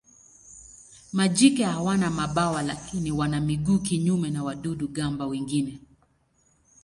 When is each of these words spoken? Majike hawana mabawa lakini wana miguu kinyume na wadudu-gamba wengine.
Majike 1.13 1.63
hawana 1.63 2.09
mabawa 2.09 2.61
lakini 2.61 3.11
wana 3.11 3.41
miguu 3.41 3.79
kinyume 3.79 4.29
na 4.29 4.43
wadudu-gamba 4.43 5.25
wengine. 5.27 5.79